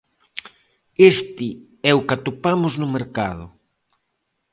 [1.13, 1.47] Este
[1.89, 3.45] é o que atopamos no mercado.